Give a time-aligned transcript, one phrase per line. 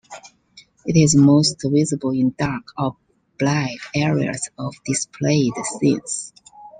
[0.83, 2.95] It is most visible in dark or
[3.37, 6.33] black areas of displayed scenes.